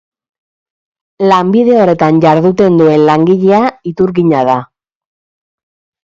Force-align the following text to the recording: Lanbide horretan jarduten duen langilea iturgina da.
Lanbide 1.31 1.75
horretan 1.81 2.21
jarduten 2.23 2.79
duen 2.79 3.03
langilea 3.09 3.59
iturgina 3.91 4.41
da. 4.49 4.57